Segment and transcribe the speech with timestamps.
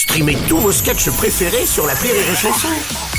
[0.00, 2.68] Streamez tous vos sketchs préférés sur la Rire et Chanson.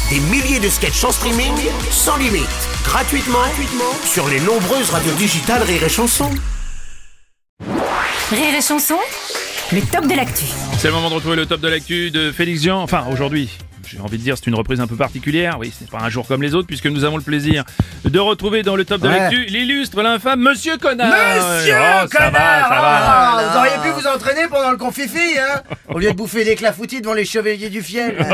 [0.09, 1.53] Des milliers de sketchs en streaming,
[1.91, 2.47] sans limite,
[2.83, 6.31] gratuitement, gratuitement sur les nombreuses radios digitales Rire et Chanson.
[8.31, 8.97] Rire et chanson,
[9.71, 10.45] le top de l'actu.
[10.79, 12.81] C'est le moment de retrouver le top de l'actu de Félix Jean.
[12.81, 15.57] Enfin, aujourd'hui, j'ai envie de dire, c'est une reprise un peu particulière.
[15.59, 17.63] Oui, c'est pas un jour comme les autres, puisque nous avons le plaisir
[18.05, 19.17] de retrouver dans le top de Ouais.
[19.19, 21.07] l'actu l'illustre, l'infâme Monsieur Connard.
[21.09, 22.99] Monsieur Oh, ça connard va, ça va.
[23.03, 26.55] Ah, Vous auriez pu vous entraîner pendant le confifi, hein Au lieu de bouffer des
[26.55, 28.15] clafoutis devant les chevaliers du fiel.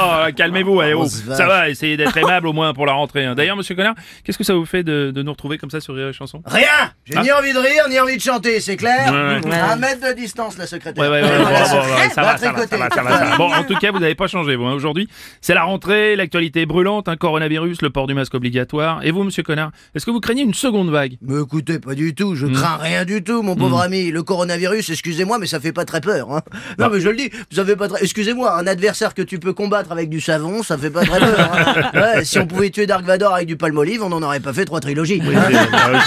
[0.00, 1.06] Oh, Calmez-vous, eh, oh.
[1.06, 3.24] Ça va, essayez d'être aimable au moins pour la rentrée.
[3.24, 3.34] hein.
[3.34, 5.94] D'ailleurs, Monsieur Connard, qu'est-ce que ça vous fait de, de nous retrouver comme ça sur
[5.94, 6.42] Rire et Chanson?
[6.46, 9.56] Rien J'ai ni envie de rire, ni envie de chanter, c'est clair Ouais, ouais.
[9.58, 11.02] Un mètre de distance, la secrétaire.
[11.02, 13.36] Ouais, ouais, ouais, bon, ça, va, ça, va, ça va, ça va, ça va.
[13.36, 14.64] Bon, en tout cas, vous n'avez pas changé, vous.
[14.68, 14.74] Hein.
[14.74, 15.08] Aujourd'hui,
[15.40, 19.00] c'est la rentrée, l'actualité est brûlante, un coronavirus, le port du masque obligatoire.
[19.04, 21.16] Et vous, Monsieur Connard, est-ce que vous craignez une seconde vague?
[21.22, 22.52] Mais écoutez, pas du tout, je Hmm.
[22.52, 24.10] crains rien du tout, mon pauvre ami.
[24.10, 26.32] Le coronavirus, excusez-moi, mais ça fait pas très peur.
[26.32, 26.42] Hein.
[26.78, 28.02] Non, mais je le dis, ça fait pas très...
[28.02, 31.50] Excusez-moi, un adversaire que tu peux combattre avec du savon, ça fait pas très peur.
[31.52, 31.90] hein.
[31.94, 34.64] Ouais, si on pouvait tuer Dark Vador avec du palmolive, on n'en aurait pas fait
[34.64, 35.20] trois trilogies.
[35.24, 35.48] hein.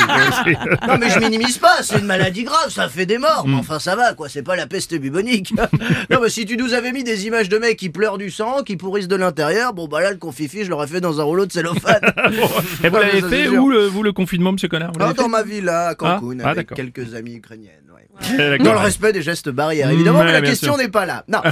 [0.87, 3.43] Non mais je minimise pas, c'est une maladie grave, ça fait des morts.
[3.45, 3.51] Hmm.
[3.51, 5.53] Mais enfin ça va quoi, c'est pas la peste bubonique.
[6.09, 8.63] non mais si tu nous avais mis des images de mecs qui pleurent du sang,
[8.63, 11.45] qui pourrissent de l'intérieur, bon bah là le confifi je l'aurais fait dans un rouleau
[11.45, 12.01] de cellophane.
[12.83, 15.43] Et vous l'avez fait où, le, vous, le confinement, Monsieur Connard vous Ah, dans ma
[15.43, 17.71] villa à Cancun Ah, ah, avec quelques amies ukrainiennes.
[17.93, 18.07] ouais.
[18.39, 18.57] Eh.
[18.59, 21.23] Dans le respect des gestes barrières, évidemment, Mm, mais la question n'est pas là.
[21.27, 21.39] Non.
[21.43, 21.51] Euh,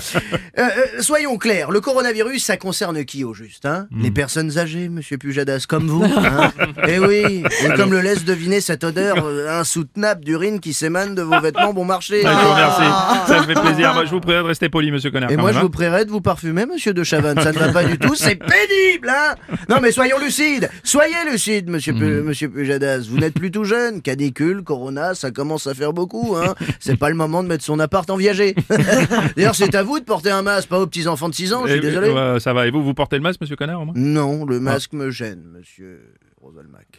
[0.60, 3.88] euh, soyons clairs, le coronavirus, ça concerne qui au juste hein?
[3.90, 4.04] Mm.
[4.04, 6.04] Les personnes âgées, monsieur Pujadas, comme vous.
[6.04, 6.52] Hein?
[6.88, 11.24] Eh oui, et comme le laisse deviner cette odeur euh, insoutenable d'urine qui s'émane de
[11.24, 12.22] vos vêtements bon marché.
[12.26, 13.62] Ah, remercie.
[13.62, 13.70] Ah.
[13.70, 13.94] Fait plaisir.
[13.94, 15.32] Moi, je vous prierai de rester poli, Monsieur Connard.
[15.32, 15.64] Et moi, même, je hein.
[15.64, 17.40] vous prierai de vous parfumer, monsieur de Chavannes.
[17.42, 19.36] Ça ne va pas du tout, c'est pénible, hein
[19.70, 20.70] Non, mais soyons lucides.
[20.84, 21.94] Soyez lucides, monsieur.
[21.94, 23.06] Pu- monsieur Pujadas.
[23.10, 24.02] Vous n'êtes plus tout jeune.
[24.02, 27.80] Canicule, corona, ça commence à faire beaucoup, hein C'est pas le moment de mettre son
[27.80, 28.56] appart en viager.
[29.36, 31.72] D'ailleurs, c'est à vous de porter un masque, pas aux petits-enfants de 6 ans, je
[31.72, 32.14] suis Et- désolé.
[32.40, 32.68] ça va.
[32.68, 33.94] Et vous, vous portez le masque, Monsieur Connard, au moins?
[33.98, 34.46] Non, Ah.
[34.52, 36.02] le masque me gêne, monsieur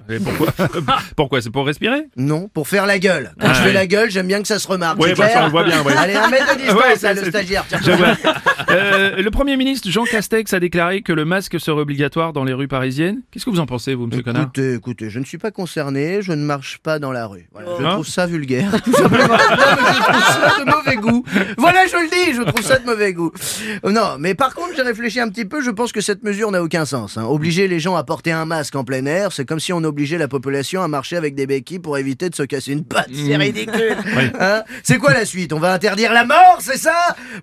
[0.08, 0.52] Et pourquoi
[1.17, 3.33] Pourquoi C'est pour respirer Non, pour faire la gueule.
[3.40, 4.98] Quand Ah, je fais la gueule, j'aime bien que ça se remarque.
[5.02, 5.95] C'est bah, ça, on le voit bien, ouais.
[5.96, 7.64] Allez, un mètre de distance, Ouais, là, c'est- le stagiaire.
[7.68, 8.08] Tiens, Je vois.
[8.70, 12.53] Euh, le Premier ministre Jean Castex a déclaré que le masque serait obligatoire dans les
[12.53, 13.20] rues parisiennes.
[13.31, 16.23] Qu'est-ce que vous en pensez, vous, Monsieur Connard Écoutez, écoutez, je ne suis pas concerné,
[16.23, 17.48] je ne marche pas dans la rue.
[17.53, 18.70] Voilà, je Hein trouve ça vulgaire.
[18.85, 19.27] Tout simplement.
[19.29, 21.25] Non, mais je trouve ça de mauvais goût.
[21.58, 23.33] Voilà, je le dis, je trouve ça de mauvais goût.
[23.85, 26.51] Euh, Non, mais par contre, j'ai réfléchi un petit peu, je pense que cette mesure
[26.51, 27.17] n'a aucun sens.
[27.19, 27.25] hein.
[27.25, 30.19] Obliger les gens à porter un masque en plein air, c'est comme si on obligeait
[30.19, 33.08] la population à marcher avec des béquilles pour éviter de se casser une patte.
[33.13, 33.97] C'est ridicule.
[34.17, 34.25] Oui.
[34.39, 35.52] Hein c'est quoi la suite?
[35.52, 36.95] On va interdire la mort, c'est ça?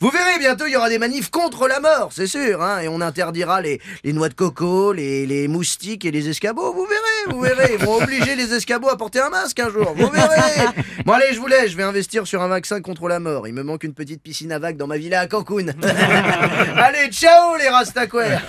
[0.01, 2.61] Vous verrez, bientôt, il y aura des manifs contre la mort, c'est sûr.
[2.61, 6.73] Hein et on interdira les, les noix de coco, les, les moustiques et les escabeaux.
[6.73, 7.75] Vous verrez, vous verrez.
[7.79, 9.93] Ils vont obliger les escabeaux à porter un masque un jour.
[9.95, 10.67] Vous verrez.
[11.05, 11.71] Bon, allez, je vous laisse.
[11.71, 13.47] Je vais investir sur un vaccin contre la mort.
[13.47, 15.67] Il me manque une petite piscine à vagues dans ma villa à Cancun.
[16.77, 18.41] allez, ciao, les rastaquaires